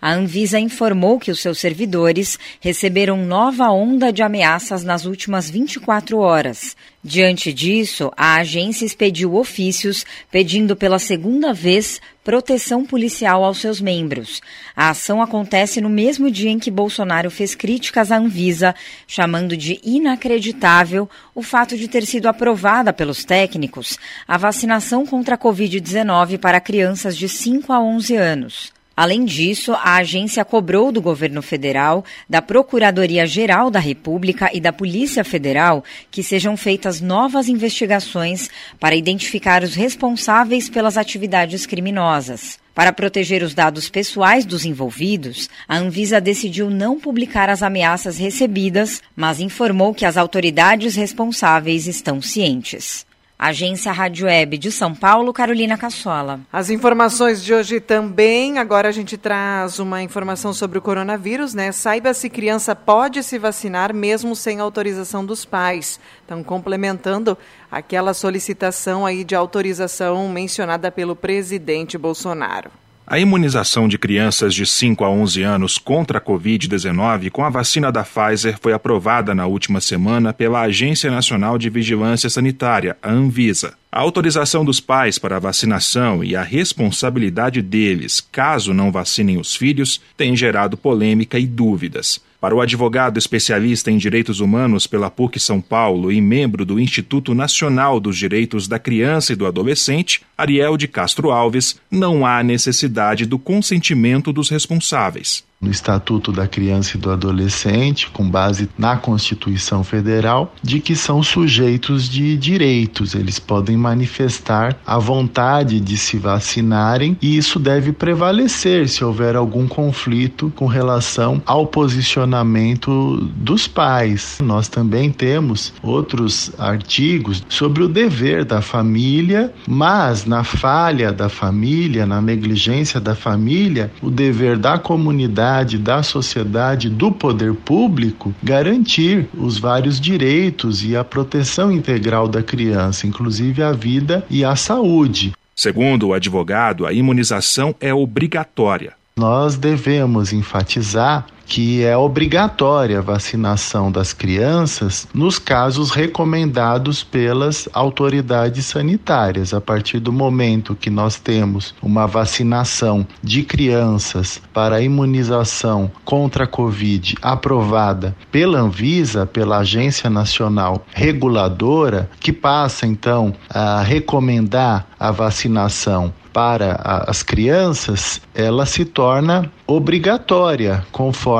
a 0.00 0.12
Anvisa 0.12 0.58
informou 0.58 1.18
que 1.18 1.30
os 1.30 1.40
seus 1.40 1.58
servidores 1.58 2.38
receberam 2.60 3.16
nova 3.24 3.70
onda 3.70 4.12
de 4.12 4.22
ameaças 4.22 4.84
nas 4.84 5.04
últimas 5.04 5.48
24 5.48 6.18
horas. 6.18 6.76
Diante 7.02 7.52
disso, 7.52 8.12
a 8.16 8.36
agência 8.36 8.84
expediu 8.84 9.36
ofícios 9.36 10.04
pedindo 10.30 10.74
pela 10.74 10.98
segunda 10.98 11.54
vez 11.54 12.00
proteção 12.24 12.84
policial 12.84 13.44
aos 13.44 13.58
seus 13.58 13.80
membros. 13.80 14.42
A 14.76 14.90
ação 14.90 15.22
acontece 15.22 15.80
no 15.80 15.88
mesmo 15.88 16.30
dia 16.30 16.50
em 16.50 16.58
que 16.58 16.70
Bolsonaro 16.70 17.30
fez 17.30 17.54
críticas 17.54 18.12
à 18.12 18.18
Anvisa, 18.18 18.74
chamando 19.06 19.56
de 19.56 19.80
inacreditável 19.82 21.08
o 21.34 21.40
fato 21.40 21.76
de 21.76 21.88
ter 21.88 22.04
sido 22.04 22.26
aprovada 22.26 22.92
pelos 22.92 23.24
técnicos 23.24 23.96
a 24.26 24.36
vacinação 24.36 25.06
contra 25.06 25.36
a 25.36 25.38
Covid-19 25.38 26.36
para 26.36 26.60
crianças 26.60 27.16
de 27.16 27.28
5 27.28 27.72
a 27.72 27.80
11 27.80 28.16
anos. 28.16 28.77
Além 28.98 29.24
disso, 29.24 29.74
a 29.74 29.94
agência 29.98 30.44
cobrou 30.44 30.90
do 30.90 31.00
governo 31.00 31.40
federal, 31.40 32.04
da 32.28 32.42
Procuradoria-Geral 32.42 33.70
da 33.70 33.78
República 33.78 34.50
e 34.52 34.60
da 34.60 34.72
Polícia 34.72 35.22
Federal 35.22 35.84
que 36.10 36.20
sejam 36.20 36.56
feitas 36.56 37.00
novas 37.00 37.48
investigações 37.48 38.50
para 38.80 38.96
identificar 38.96 39.62
os 39.62 39.76
responsáveis 39.76 40.68
pelas 40.68 40.96
atividades 40.96 41.64
criminosas. 41.64 42.58
Para 42.74 42.92
proteger 42.92 43.44
os 43.44 43.54
dados 43.54 43.88
pessoais 43.88 44.44
dos 44.44 44.64
envolvidos, 44.64 45.48
a 45.68 45.76
Anvisa 45.76 46.20
decidiu 46.20 46.68
não 46.68 46.98
publicar 46.98 47.48
as 47.48 47.62
ameaças 47.62 48.18
recebidas, 48.18 49.00
mas 49.14 49.38
informou 49.38 49.94
que 49.94 50.04
as 50.04 50.16
autoridades 50.16 50.96
responsáveis 50.96 51.86
estão 51.86 52.20
cientes. 52.20 53.06
Agência 53.38 53.92
Rádio 53.92 54.26
Web 54.26 54.58
de 54.58 54.72
São 54.72 54.92
Paulo, 54.92 55.32
Carolina 55.32 55.78
Cassola. 55.78 56.40
As 56.52 56.70
informações 56.70 57.40
de 57.40 57.54
hoje 57.54 57.78
também. 57.78 58.58
Agora 58.58 58.88
a 58.88 58.92
gente 58.92 59.16
traz 59.16 59.78
uma 59.78 60.02
informação 60.02 60.52
sobre 60.52 60.78
o 60.78 60.82
coronavírus, 60.82 61.54
né? 61.54 61.70
Saiba 61.70 62.12
se 62.12 62.28
criança 62.28 62.74
pode 62.74 63.22
se 63.22 63.38
vacinar 63.38 63.94
mesmo 63.94 64.34
sem 64.34 64.58
autorização 64.58 65.24
dos 65.24 65.44
pais. 65.44 66.00
Estão 66.20 66.42
complementando 66.42 67.38
aquela 67.70 68.12
solicitação 68.12 69.06
aí 69.06 69.22
de 69.22 69.36
autorização 69.36 70.28
mencionada 70.28 70.90
pelo 70.90 71.14
presidente 71.14 71.96
Bolsonaro. 71.96 72.72
A 73.10 73.18
imunização 73.18 73.88
de 73.88 73.96
crianças 73.96 74.54
de 74.54 74.66
5 74.66 75.02
a 75.02 75.08
11 75.08 75.42
anos 75.42 75.78
contra 75.78 76.18
a 76.18 76.20
Covid-19 76.20 77.30
com 77.30 77.42
a 77.42 77.48
vacina 77.48 77.90
da 77.90 78.04
Pfizer 78.04 78.58
foi 78.60 78.74
aprovada 78.74 79.34
na 79.34 79.46
última 79.46 79.80
semana 79.80 80.34
pela 80.34 80.60
Agência 80.60 81.10
Nacional 81.10 81.56
de 81.56 81.70
Vigilância 81.70 82.28
Sanitária, 82.28 82.98
a 83.02 83.10
Anvisa. 83.10 83.72
A 83.90 84.00
autorização 84.00 84.62
dos 84.62 84.78
pais 84.78 85.18
para 85.18 85.36
a 85.36 85.40
vacinação 85.40 86.22
e 86.22 86.36
a 86.36 86.42
responsabilidade 86.42 87.62
deles, 87.62 88.20
caso 88.20 88.74
não 88.74 88.92
vacinem 88.92 89.38
os 89.38 89.56
filhos, 89.56 90.02
tem 90.14 90.36
gerado 90.36 90.76
polêmica 90.76 91.38
e 91.38 91.46
dúvidas. 91.46 92.20
Para 92.40 92.54
o 92.54 92.60
advogado 92.60 93.18
especialista 93.18 93.90
em 93.90 93.98
direitos 93.98 94.38
humanos 94.38 94.86
pela 94.86 95.10
PUC 95.10 95.40
São 95.40 95.60
Paulo 95.60 96.12
e 96.12 96.20
membro 96.20 96.64
do 96.64 96.78
Instituto 96.78 97.34
Nacional 97.34 97.98
dos 97.98 98.16
Direitos 98.16 98.68
da 98.68 98.78
Criança 98.78 99.32
e 99.32 99.36
do 99.36 99.44
Adolescente, 99.44 100.22
Ariel 100.36 100.76
de 100.76 100.86
Castro 100.86 101.32
Alves, 101.32 101.80
não 101.90 102.24
há 102.24 102.40
necessidade 102.44 103.26
do 103.26 103.40
consentimento 103.40 104.32
dos 104.32 104.48
responsáveis 104.50 105.44
no 105.60 105.70
Estatuto 105.70 106.30
da 106.30 106.46
Criança 106.46 106.96
e 106.96 107.00
do 107.00 107.10
Adolescente, 107.10 108.08
com 108.10 108.28
base 108.28 108.68
na 108.78 108.96
Constituição 108.96 109.82
Federal, 109.82 110.54
de 110.62 110.80
que 110.80 110.94
são 110.94 111.22
sujeitos 111.22 112.08
de 112.08 112.36
direitos. 112.36 113.14
Eles 113.14 113.38
podem 113.40 113.76
manifestar 113.76 114.76
a 114.86 114.98
vontade 114.98 115.80
de 115.80 115.96
se 115.96 116.16
vacinarem 116.16 117.16
e 117.20 117.36
isso 117.36 117.58
deve 117.58 117.92
prevalecer 117.92 118.88
se 118.88 119.04
houver 119.04 119.34
algum 119.34 119.66
conflito 119.66 120.52
com 120.54 120.66
relação 120.66 121.42
ao 121.44 121.66
posicionamento 121.66 123.16
dos 123.36 123.66
pais. 123.66 124.38
Nós 124.40 124.68
também 124.68 125.10
temos 125.10 125.72
outros 125.82 126.52
artigos 126.58 127.44
sobre 127.48 127.82
o 127.82 127.88
dever 127.88 128.44
da 128.44 128.62
família, 128.62 129.52
mas 129.66 130.24
na 130.24 130.44
falha 130.44 131.12
da 131.12 131.28
família, 131.28 132.06
na 132.06 132.20
negligência 132.20 133.00
da 133.00 133.14
família, 133.14 133.90
o 134.00 134.10
dever 134.10 134.56
da 134.56 134.78
comunidade 134.78 135.47
sociedade, 135.48 135.78
da 135.78 136.02
sociedade, 136.02 136.90
do 136.90 137.10
poder 137.10 137.54
público, 137.54 138.34
garantir 138.42 139.28
os 139.34 139.58
vários 139.58 140.00
direitos 140.00 140.84
e 140.84 140.94
a 140.96 141.02
proteção 141.02 141.72
integral 141.72 142.28
da 142.28 142.42
criança, 142.42 143.06
inclusive 143.06 143.62
a 143.62 143.72
vida 143.72 144.24
e 144.28 144.44
a 144.44 144.54
saúde. 144.54 145.32
Segundo 145.56 146.08
o 146.08 146.12
advogado, 146.12 146.86
a 146.86 146.92
imunização 146.92 147.74
é 147.80 147.92
obrigatória. 147.92 148.92
Nós 149.16 149.56
devemos 149.56 150.32
enfatizar 150.32 151.26
que 151.48 151.82
é 151.82 151.96
obrigatória 151.96 152.98
a 152.98 153.02
vacinação 153.02 153.90
das 153.90 154.12
crianças 154.12 155.08
nos 155.14 155.38
casos 155.38 155.90
recomendados 155.90 157.02
pelas 157.02 157.66
autoridades 157.72 158.66
sanitárias. 158.66 159.54
A 159.54 159.60
partir 159.60 159.98
do 159.98 160.12
momento 160.12 160.76
que 160.76 160.90
nós 160.90 161.16
temos 161.16 161.74
uma 161.82 162.06
vacinação 162.06 163.06
de 163.22 163.42
crianças 163.42 164.40
para 164.52 164.82
imunização 164.82 165.90
contra 166.04 166.44
a 166.44 166.46
Covid 166.46 167.16
aprovada 167.22 168.14
pela 168.30 168.60
Anvisa, 168.60 169.24
pela 169.24 169.58
Agência 169.58 170.10
Nacional 170.10 170.84
Reguladora, 170.92 172.10
que 172.20 172.32
passa 172.32 172.86
então 172.86 173.34
a 173.48 173.80
recomendar 173.80 174.86
a 175.00 175.10
vacinação 175.10 176.12
para 176.32 176.74
as 177.08 177.22
crianças, 177.22 178.20
ela 178.34 178.66
se 178.66 178.84
torna 178.84 179.50
obrigatória, 179.66 180.86
conforme 180.92 181.37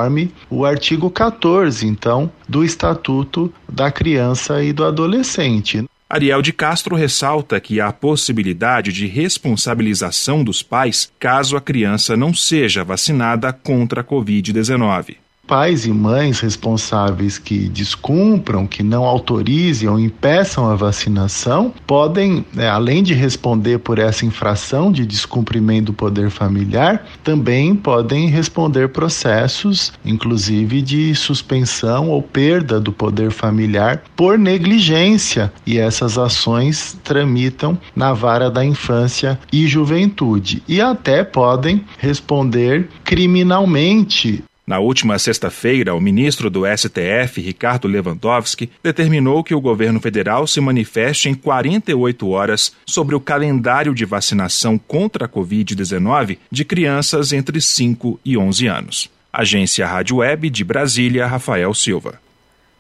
o 0.51 0.65
artigo 0.65 1.11
14, 1.11 1.87
então, 1.87 2.31
do 2.49 2.65
Estatuto 2.65 3.53
da 3.69 3.91
Criança 3.91 4.63
e 4.63 4.73
do 4.73 4.85
Adolescente. 4.85 5.85
Ariel 6.09 6.41
de 6.41 6.53
Castro 6.53 6.97
ressalta 6.97 7.61
que 7.61 7.81
há 7.81 7.93
possibilidade 7.93 8.93
de 8.93 9.07
responsabilização 9.07 10.43
dos 10.43 10.63
pais 10.63 11.13
caso 11.19 11.57
a 11.57 11.61
criança 11.61 12.17
não 12.17 12.33
seja 12.33 12.83
vacinada 12.83 13.53
contra 13.53 14.01
a 14.01 14.05
Covid-19 14.05 15.17
pais 15.49 15.87
e 15.87 15.91
mães 15.91 16.41
responsáveis 16.41 17.39
que 17.39 17.71
descumpram, 17.71 18.67
que 18.67 18.83
não 18.83 19.05
autorizem 19.05 19.89
ou 19.89 19.99
impeçam 19.99 20.71
a 20.71 20.77
vacinação, 20.77 21.73
podem, 21.87 22.45
né, 22.53 22.69
além 22.69 23.03
de 23.03 23.15
responder 23.15 23.79
por 23.79 23.99
essa 23.99 24.27
infração 24.27 24.93
de 24.93 25.07
descumprimento 25.07 25.87
do 25.87 25.93
poder 25.95 26.29
familiar, 26.29 27.07
também 27.25 27.75
podem 27.75 28.29
responder 28.29 28.89
processos, 28.91 29.93
inclusive 30.05 30.83
de 30.83 31.15
suspensão 31.15 32.11
ou 32.11 32.23
perda 32.23 32.79
do 32.79 32.93
poder 32.93 33.31
familiar 33.31 34.03
por 34.15 34.39
negligência. 34.39 35.51
E 35.67 35.79
essas 35.79 36.19
ações 36.19 36.99
tramitam 37.03 37.79
na 37.97 38.13
vara 38.13 38.51
da 38.51 38.63
infância 38.63 39.39
e 39.51 39.67
juventude 39.67 40.63
e 40.69 40.81
até 40.81 41.25
podem 41.25 41.85
responder 41.99 42.89
criminalmente 43.03 44.45
na 44.69 44.79
última 44.79 45.19
sexta-feira, 45.19 45.95
o 45.95 46.01
ministro 46.01 46.51
do 46.51 46.65
STF, 46.67 47.41
Ricardo 47.41 47.89
Lewandowski, 47.89 48.71
determinou 48.83 49.43
que 49.43 49.55
o 49.55 49.61
governo 49.63 49.99
federal 49.99 50.47
se 50.47 50.61
manifeste 50.61 51.31
em 51.31 51.35
48 51.35 52.29
horas 52.29 52.73
sobre 52.85 53.15
o 53.15 53.21
calendário 53.21 53.95
de 53.95 54.05
vacinação 54.05 54.77
contra 54.77 55.25
a 55.25 55.29
Covid-19 55.29 56.37
de 56.53 56.67
crianças 56.67 57.33
entre 57.33 57.63
5 57.63 58.21
e 58.23 58.37
11 58.37 58.67
anos. 58.67 59.11
Agência 59.33 59.87
Rádio 59.87 60.19
Web 60.19 60.51
de 60.51 60.65
Brasília, 60.65 61.27
Rafael 61.27 61.73
Silva. 61.73 62.21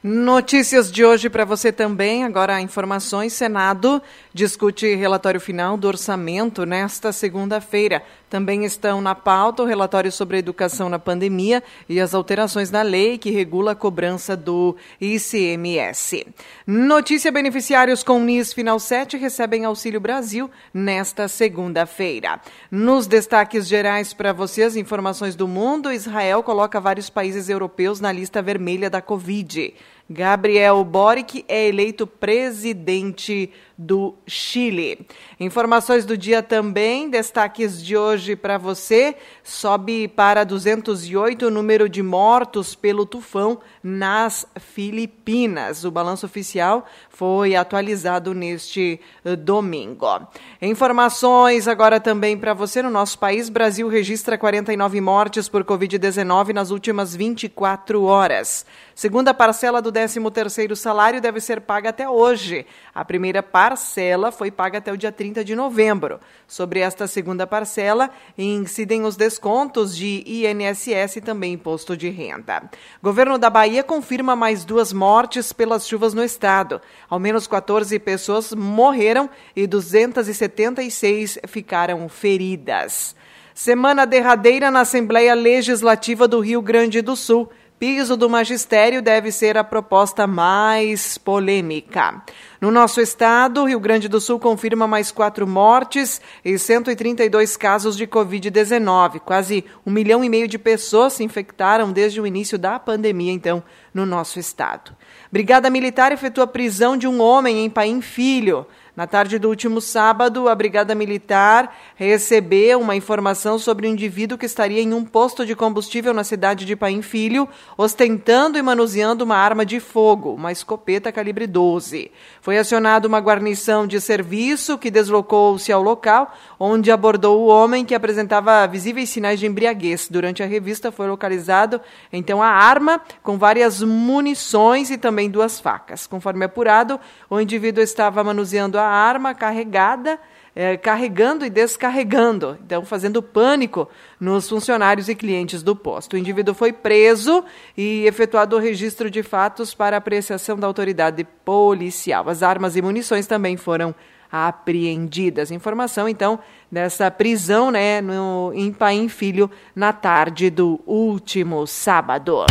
Notícias 0.02 0.92
de 0.92 1.04
hoje 1.04 1.28
para 1.28 1.44
você 1.44 1.72
também. 1.72 2.22
Agora, 2.22 2.60
informações: 2.60 3.32
Senado 3.32 4.00
discute 4.38 4.94
relatório 4.94 5.40
final 5.40 5.76
do 5.76 5.88
orçamento 5.88 6.64
nesta 6.64 7.10
segunda-feira. 7.10 8.04
Também 8.30 8.64
estão 8.64 9.00
na 9.00 9.12
pauta 9.12 9.64
o 9.64 9.66
relatório 9.66 10.12
sobre 10.12 10.36
a 10.36 10.38
educação 10.38 10.88
na 10.88 10.98
pandemia 10.98 11.60
e 11.88 11.98
as 11.98 12.14
alterações 12.14 12.70
na 12.70 12.82
lei 12.82 13.18
que 13.18 13.32
regula 13.32 13.72
a 13.72 13.74
cobrança 13.74 14.36
do 14.36 14.76
ICMS. 15.00 16.24
Notícia: 16.64 17.32
beneficiários 17.32 18.04
com 18.04 18.20
NIS 18.20 18.52
Final 18.52 18.78
7 18.78 19.16
recebem 19.16 19.64
Auxílio 19.64 20.00
Brasil 20.00 20.48
nesta 20.72 21.26
segunda-feira. 21.26 22.40
Nos 22.70 23.08
destaques 23.08 23.66
gerais 23.66 24.12
para 24.12 24.32
vocês, 24.32 24.76
informações 24.76 25.34
do 25.34 25.48
mundo: 25.48 25.92
Israel 25.92 26.44
coloca 26.44 26.80
vários 26.80 27.10
países 27.10 27.48
europeus 27.48 27.98
na 27.98 28.12
lista 28.12 28.40
vermelha 28.40 28.88
da 28.88 29.02
Covid. 29.02 29.74
Gabriel 30.10 30.82
Boric 30.84 31.44
é 31.46 31.68
eleito 31.68 32.06
presidente 32.06 33.50
do 33.78 34.16
Chile. 34.26 35.06
Informações 35.38 36.04
do 36.04 36.18
dia 36.18 36.42
também, 36.42 37.08
destaques 37.08 37.80
de 37.80 37.96
hoje 37.96 38.34
para 38.34 38.58
você. 38.58 39.14
Sobe 39.44 40.08
para 40.08 40.42
208 40.42 41.46
o 41.46 41.50
número 41.50 41.88
de 41.88 42.02
mortos 42.02 42.74
pelo 42.74 43.06
tufão 43.06 43.60
nas 43.80 44.44
Filipinas. 44.58 45.84
O 45.84 45.92
balanço 45.92 46.26
oficial 46.26 46.84
foi 47.08 47.54
atualizado 47.54 48.34
neste 48.34 49.00
eh, 49.24 49.36
domingo. 49.36 50.26
Informações 50.60 51.68
agora 51.68 52.00
também 52.00 52.36
para 52.36 52.52
você 52.54 52.82
no 52.82 52.90
nosso 52.90 53.16
país. 53.18 53.48
Brasil 53.48 53.86
registra 53.88 54.36
49 54.36 55.00
mortes 55.00 55.48
por 55.48 55.62
Covid-19 55.62 56.52
nas 56.52 56.70
últimas 56.70 57.14
24 57.14 58.02
horas. 58.02 58.66
Segunda 58.94 59.32
parcela 59.32 59.80
do 59.80 59.92
13º 59.92 60.74
salário 60.74 61.20
deve 61.20 61.40
ser 61.40 61.60
paga 61.60 61.90
até 61.90 62.10
hoje. 62.10 62.66
A 62.92 63.04
primeira 63.04 63.44
parcela 63.68 64.32
foi 64.32 64.50
paga 64.50 64.78
até 64.78 64.90
o 64.90 64.96
dia 64.96 65.12
30 65.12 65.44
de 65.44 65.54
novembro. 65.54 66.18
Sobre 66.46 66.80
esta 66.80 67.06
segunda 67.06 67.46
parcela, 67.46 68.08
incidem 68.38 69.04
os 69.04 69.14
descontos 69.14 69.94
de 69.94 70.24
INSS 70.26 71.16
e 71.16 71.20
também 71.20 71.52
imposto 71.52 71.94
de 71.94 72.08
renda. 72.08 72.62
Governo 73.02 73.36
da 73.36 73.50
Bahia 73.50 73.84
confirma 73.84 74.34
mais 74.34 74.64
duas 74.64 74.90
mortes 74.90 75.52
pelas 75.52 75.86
chuvas 75.86 76.14
no 76.14 76.24
estado. 76.24 76.80
Ao 77.10 77.18
menos 77.18 77.46
14 77.46 77.98
pessoas 77.98 78.54
morreram 78.54 79.28
e 79.54 79.66
276 79.66 81.38
ficaram 81.46 82.08
feridas. 82.08 83.14
Semana 83.52 84.06
derradeira 84.06 84.70
na 84.70 84.80
Assembleia 84.80 85.34
Legislativa 85.34 86.26
do 86.26 86.40
Rio 86.40 86.62
Grande 86.62 87.02
do 87.02 87.14
Sul. 87.14 87.50
Piso 87.78 88.16
do 88.16 88.28
magistério 88.28 89.00
deve 89.00 89.30
ser 89.30 89.56
a 89.56 89.62
proposta 89.62 90.26
mais 90.26 91.16
polêmica. 91.16 92.20
No 92.60 92.72
nosso 92.72 93.00
estado, 93.00 93.64
Rio 93.64 93.78
Grande 93.78 94.08
do 94.08 94.20
Sul 94.20 94.40
confirma 94.40 94.84
mais 94.88 95.12
quatro 95.12 95.46
mortes 95.46 96.20
e 96.44 96.58
132 96.58 97.56
casos 97.56 97.96
de 97.96 98.04
Covid-19. 98.04 99.20
Quase 99.20 99.64
um 99.86 99.92
milhão 99.92 100.24
e 100.24 100.28
meio 100.28 100.48
de 100.48 100.58
pessoas 100.58 101.12
se 101.12 101.22
infectaram 101.22 101.92
desde 101.92 102.20
o 102.20 102.26
início 102.26 102.58
da 102.58 102.80
pandemia, 102.80 103.30
então, 103.30 103.62
no 103.94 104.04
nosso 104.04 104.40
estado. 104.40 104.96
Brigada 105.30 105.70
Militar 105.70 106.10
efetua 106.10 106.48
prisão 106.48 106.96
de 106.96 107.06
um 107.06 107.20
homem 107.20 107.64
em 107.64 107.70
Paim 107.70 108.00
Filho. 108.00 108.66
Na 108.98 109.06
tarde 109.06 109.38
do 109.38 109.48
último 109.48 109.80
sábado, 109.80 110.48
a 110.48 110.54
Brigada 110.56 110.92
Militar 110.92 111.72
recebeu 111.94 112.80
uma 112.80 112.96
informação 112.96 113.56
sobre 113.56 113.86
um 113.86 113.92
indivíduo 113.92 114.36
que 114.36 114.44
estaria 114.44 114.82
em 114.82 114.92
um 114.92 115.04
posto 115.04 115.46
de 115.46 115.54
combustível 115.54 116.12
na 116.12 116.24
cidade 116.24 116.64
de 116.64 116.74
Paim 116.74 117.00
Filho, 117.00 117.48
ostentando 117.76 118.58
e 118.58 118.62
manuseando 118.62 119.22
uma 119.22 119.36
arma 119.36 119.64
de 119.64 119.78
fogo, 119.78 120.34
uma 120.34 120.50
escopeta 120.50 121.12
calibre 121.12 121.46
12. 121.46 122.10
Foi 122.40 122.58
acionada 122.58 123.06
uma 123.06 123.20
guarnição 123.20 123.86
de 123.86 124.00
serviço 124.00 124.76
que 124.76 124.90
deslocou-se 124.90 125.70
ao 125.70 125.80
local, 125.80 126.34
onde 126.58 126.90
abordou 126.90 127.42
o 127.42 127.46
homem 127.46 127.84
que 127.84 127.94
apresentava 127.94 128.66
visíveis 128.66 129.10
sinais 129.10 129.38
de 129.38 129.46
embriaguez. 129.46 130.08
Durante 130.10 130.42
a 130.42 130.46
revista 130.46 130.90
foi 130.90 131.06
localizado 131.06 131.80
então 132.12 132.42
a 132.42 132.48
arma 132.48 133.00
com 133.22 133.38
várias 133.38 133.80
munições 133.80 134.90
e 134.90 134.98
também 134.98 135.30
duas 135.30 135.60
facas. 135.60 136.04
Conforme 136.04 136.44
apurado, 136.44 136.98
o 137.30 137.40
indivíduo 137.40 137.80
estava 137.80 138.24
manuseando 138.24 138.76
a 138.76 138.87
arma 138.88 139.34
carregada, 139.34 140.18
é, 140.54 140.76
carregando 140.76 141.44
e 141.44 141.50
descarregando, 141.50 142.58
então 142.64 142.84
fazendo 142.84 143.22
pânico 143.22 143.88
nos 144.18 144.48
funcionários 144.48 145.08
e 145.08 145.14
clientes 145.14 145.62
do 145.62 145.76
posto. 145.76 146.14
O 146.14 146.18
indivíduo 146.18 146.54
foi 146.54 146.72
preso 146.72 147.44
e 147.76 148.04
efetuado 148.06 148.56
o 148.56 148.58
registro 148.58 149.10
de 149.10 149.22
fatos 149.22 149.72
para 149.74 149.96
apreciação 149.96 150.58
da 150.58 150.66
autoridade 150.66 151.24
policial. 151.44 152.28
As 152.28 152.42
armas 152.42 152.76
e 152.76 152.82
munições 152.82 153.26
também 153.26 153.56
foram 153.56 153.94
apreendidas. 154.30 155.50
Informação, 155.50 156.08
então, 156.08 156.38
dessa 156.70 157.10
prisão 157.10 157.70
né, 157.70 158.00
no, 158.00 158.52
em 158.54 158.72
Paim 158.72 159.08
Filho 159.08 159.50
na 159.74 159.92
tarde 159.92 160.50
do 160.50 160.80
último 160.86 161.66
sábado. 161.66 162.44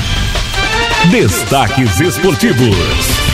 Destaques 1.12 2.00
esportivos. 2.00 3.26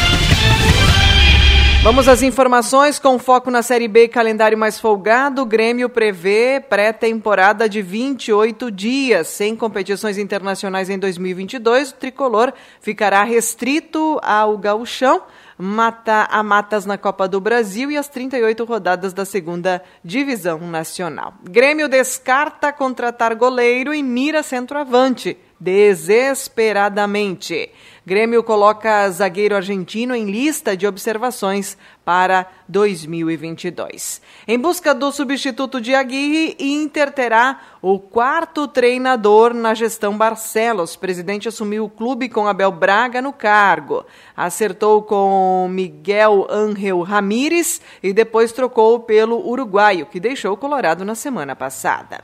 Vamos 1.84 2.08
às 2.08 2.24
informações 2.24 2.98
com 2.98 3.20
foco 3.20 3.52
na 3.52 3.62
Série 3.62 3.90
B, 3.90 4.08
calendário 4.08 4.58
mais 4.58 4.80
folgado. 4.80 5.42
O 5.42 5.46
Grêmio 5.46 5.90
prevê 5.90 6.62
pré-temporada 6.62 7.68
de 7.68 7.82
28 7.82 8.72
dias, 8.72 9.28
sem 9.28 9.54
competições 9.54 10.18
internacionais 10.18 10.90
em 10.90 10.98
2022. 10.98 11.92
O 11.92 11.96
tricolor 11.96 12.54
ficará 12.80 13.26
restrito 13.26 14.18
ao 14.24 14.58
gauchão, 14.58 15.24
mata, 15.58 16.26
a 16.32 16.42
matas 16.42 16.86
na 16.86 16.98
Copa 16.98 17.28
do 17.28 17.42
Brasil 17.42 17.92
e 17.92 17.98
as 17.98 18.08
38 18.08 18.64
rodadas 18.64 19.12
da 19.12 19.26
segunda 19.26 19.84
divisão 20.02 20.60
nacional. 20.60 21.34
Grêmio 21.44 21.90
descarta 21.90 22.72
contratar 22.72 23.36
goleiro 23.36 23.94
e 23.94 24.02
mira 24.02 24.42
centroavante 24.42 25.38
desesperadamente. 25.64 27.72
Grêmio 28.06 28.44
coloca 28.44 29.10
zagueiro 29.10 29.56
argentino 29.56 30.14
em 30.14 30.30
lista 30.30 30.76
de 30.76 30.86
observações 30.86 31.78
para 32.04 32.46
2022. 32.68 34.22
Em 34.46 34.60
busca 34.60 34.94
do 34.94 35.10
substituto 35.10 35.80
de 35.80 35.96
Aguirre, 35.96 36.58
Inter 36.60 37.14
terá 37.14 37.62
o 37.82 37.98
quarto 37.98 38.68
treinador 38.68 39.54
na 39.54 39.74
gestão 39.74 40.18
Barcelos. 40.18 40.96
O 40.96 41.00
presidente 41.00 41.48
assumiu 41.48 41.86
o 41.86 41.90
clube 41.90 42.28
com 42.28 42.46
Abel 42.46 42.74
Braga 42.74 43.22
no 43.22 43.32
cargo. 43.32 44.06
Acertou 44.36 45.04
com 45.04 45.70
Miguel 45.72 46.46
Ángel 46.50 47.00
Ramírez 47.04 47.80
e 48.02 48.12
depois 48.12 48.52
trocou 48.52 49.00
pelo 49.00 49.48
uruguaio, 49.48 50.08
que 50.08 50.20
deixou 50.20 50.52
o 50.52 50.58
Colorado 50.58 51.06
na 51.06 51.16
semana 51.16 51.56
passada. 51.56 52.22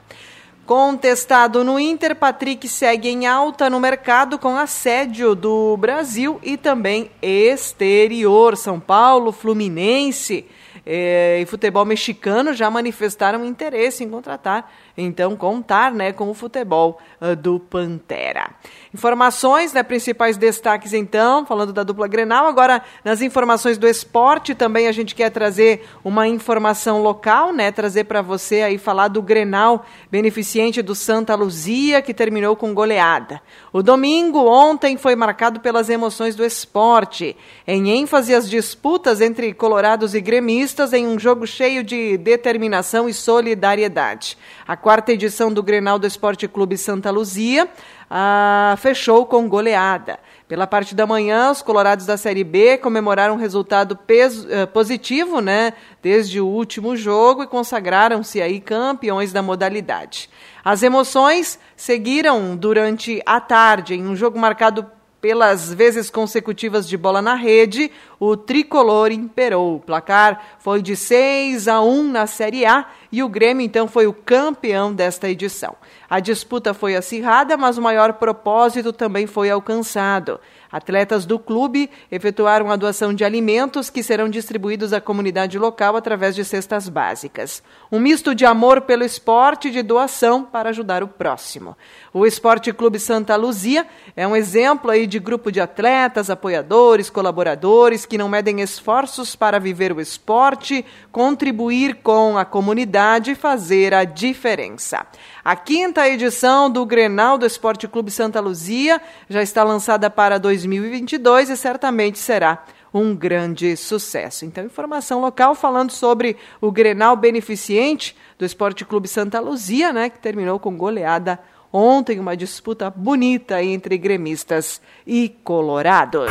Contestado 0.70 1.64
no 1.64 1.80
Inter, 1.80 2.16
Patrick 2.16 2.68
segue 2.68 3.10
em 3.10 3.26
alta 3.26 3.72
no 3.72 3.80
mercado 3.80 4.38
com 4.38 4.56
assédio 4.56 5.34
do 5.34 5.76
Brasil 5.76 6.40
e 6.44 6.58
também 6.58 7.10
exterior. 7.24 8.56
São 8.56 8.80
Paulo, 8.80 9.32
Fluminense 9.32 10.46
eh, 10.86 11.40
e 11.42 11.46
futebol 11.48 11.86
mexicano 11.86 12.54
já 12.54 12.70
manifestaram 12.70 13.44
interesse 13.44 14.04
em 14.04 14.10
contratar 14.12 14.72
então 15.02 15.36
contar 15.36 15.92
né, 15.92 16.12
com 16.12 16.30
o 16.30 16.34
futebol 16.34 17.00
uh, 17.22 17.36
do 17.36 17.60
Pantera. 17.60 18.52
Informações, 18.94 19.72
né, 19.72 19.84
principais 19.84 20.36
destaques 20.36 20.94
então, 20.94 21.46
falando 21.46 21.72
da 21.72 21.84
dupla 21.84 22.08
Grenal. 22.08 22.48
Agora, 22.48 22.82
nas 23.04 23.22
informações 23.22 23.78
do 23.78 23.88
esporte, 23.88 24.56
também 24.56 24.88
a 24.88 24.92
gente 24.92 25.14
quer 25.16 25.30
trazer 25.30 25.88
uma 26.04 26.28
informação 26.28 27.02
local, 27.02 27.54
né, 27.54 27.72
trazer 27.72 28.06
para 28.06 28.22
você 28.22 28.62
aí 28.62 28.78
falar 28.78 29.08
do 29.08 29.22
Grenal 29.22 29.86
beneficente 30.12 30.82
do 30.82 30.96
Santa 30.96 31.36
Luzia, 31.36 32.02
que 32.02 32.14
terminou 32.14 32.56
com 32.56 32.74
goleada. 32.74 33.42
O 33.72 33.84
domingo 33.84 34.40
ontem 34.48 34.98
foi 34.98 35.16
marcado 35.16 35.60
pelas 35.60 35.90
emoções 35.90 36.36
do 36.36 36.44
esporte, 36.44 37.38
em 37.68 37.92
ênfase 37.92 38.34
às 38.34 38.50
disputas 38.50 39.22
entre 39.22 39.54
colorados 39.54 40.14
e 40.14 40.22
gremistas 40.22 40.94
em 40.94 41.08
um 41.08 41.20
jogo 41.20 41.46
cheio 41.46 41.84
de 41.84 42.18
determinação 42.18 43.08
e 43.08 43.14
solidariedade. 43.14 44.38
A 44.68 44.76
quarta 44.90 45.14
edição 45.14 45.54
do 45.54 45.62
Grenal 45.62 46.00
do 46.00 46.08
Esporte 46.08 46.48
Clube 46.48 46.76
Santa 46.76 47.12
Luzia 47.12 47.70
ah, 48.10 48.76
fechou 48.80 49.24
com 49.24 49.48
goleada. 49.48 50.18
Pela 50.48 50.66
parte 50.66 50.96
da 50.96 51.06
manhã, 51.06 51.52
os 51.52 51.62
colorados 51.62 52.08
da 52.08 52.18
Série 52.18 52.44
B 52.44 52.76
comemoraram 52.80 53.36
um 53.36 53.38
resultado 53.38 53.96
peso, 53.96 54.48
eh, 54.50 54.66
positivo, 54.66 55.42
né, 55.42 55.74
desde 56.02 56.42
o 56.42 56.48
último 56.48 56.98
jogo 56.98 57.44
e 57.44 57.48
consagraram-se 57.48 58.42
aí 58.42 58.60
campeões 58.60 59.32
da 59.32 59.44
modalidade. 59.44 60.28
As 60.66 60.82
emoções 60.82 61.60
seguiram 61.76 62.58
durante 62.58 63.22
a 63.28 63.40
tarde 63.40 63.94
em 63.94 64.08
um 64.08 64.16
jogo 64.16 64.40
marcado 64.40 64.88
pelas 65.22 65.74
vezes 65.74 66.10
consecutivas 66.10 66.88
de 66.88 66.98
bola 66.98 67.22
na 67.22 67.36
rede, 67.36 67.92
o 68.20 68.36
tricolor 68.36 69.12
imperou. 69.12 69.76
O 69.76 69.80
placar 69.80 70.58
foi 70.60 70.82
de 70.82 70.96
6 70.96 71.68
a 71.68 71.82
1 71.82 72.04
na 72.04 72.28
Série 72.28 72.66
A 72.66 72.86
e 73.12 73.24
o 73.24 73.30
Grêmio 73.30 73.66
então 73.66 73.88
foi 73.88 74.06
o 74.06 74.14
campeão 74.14 74.94
desta 74.94 75.30
edição. 75.30 75.76
A 76.10 76.20
disputa 76.20 76.74
foi 76.74 76.96
acirrada, 76.96 77.56
mas 77.56 77.78
o 77.78 77.82
maior 77.82 78.14
propósito 78.14 78.92
também 78.92 79.26
foi 79.26 79.50
alcançado. 79.50 80.40
Atletas 80.72 81.26
do 81.26 81.40
clube 81.40 81.90
efetuaram 82.12 82.70
a 82.70 82.76
doação 82.76 83.12
de 83.12 83.24
alimentos 83.24 83.90
que 83.90 84.04
serão 84.04 84.30
distribuídos 84.30 84.94
à 84.94 85.02
comunidade 85.02 85.58
local 85.58 85.96
através 85.96 86.36
de 86.36 86.46
cestas 86.46 86.88
básicas. 86.88 87.64
Um 87.92 88.00
misto 88.00 88.36
de 88.36 88.46
amor 88.46 88.82
pelo 88.82 89.04
esporte 89.04 89.70
e 89.70 89.72
de 89.72 89.82
doação 89.82 90.44
para 90.44 90.70
ajudar 90.70 91.02
o 91.02 91.08
próximo. 91.08 91.76
O 92.14 92.26
Esporte 92.26 92.72
Clube 92.72 93.00
Santa 93.00 93.36
Luzia 93.36 93.88
é 94.16 94.28
um 94.28 94.36
exemplo 94.36 94.92
aí 94.92 95.08
de 95.08 95.18
grupo 95.18 95.52
de 95.52 95.60
atletas, 95.60 96.30
apoiadores, 96.30 97.10
colaboradores 97.10 98.06
que 98.10 98.18
não 98.18 98.28
medem 98.28 98.60
esforços 98.62 99.36
para 99.36 99.60
viver 99.60 99.94
o 99.94 100.02
esporte, 100.02 100.84
contribuir 101.12 101.98
com 102.02 102.38
a 102.38 102.44
comunidade 102.44 103.32
e 103.32 103.36
fazer 103.36 103.94
a 103.94 104.04
diferença. 104.04 105.06
A 105.46 105.56
quinta 105.56 106.10
edição 106.10 106.70
do 106.70 106.86
Grenal 106.86 107.38
do 107.38 107.46
Esporte 107.46 107.88
Clube 107.88 108.10
Santa 108.10 108.40
Luzia 108.40 109.00
já 109.30 109.44
está 109.44 109.64
lançada 109.64 110.10
para 110.10 110.40
2022 110.40 111.52
e 111.52 111.56
certamente 111.56 112.18
será 112.18 112.66
um 112.94 113.16
grande 113.16 113.78
sucesso. 113.78 114.46
Então, 114.46 114.66
informação 114.66 115.22
local 115.22 115.54
falando 115.54 115.92
sobre 115.92 116.36
o 116.60 116.72
Grenal 116.72 117.16
beneficente 117.16 118.18
do 118.38 118.46
Esporte 118.46 118.84
Clube 118.84 119.08
Santa 119.08 119.40
Luzia, 119.40 119.94
né, 119.94 120.10
que 120.10 120.20
terminou 120.20 120.60
com 120.60 120.76
goleada 120.76 121.40
ontem, 121.72 122.20
uma 122.20 122.36
disputa 122.36 122.90
bonita 122.90 123.64
entre 123.64 123.98
gremistas 123.98 124.82
e 125.06 125.30
colorados. 125.44 126.30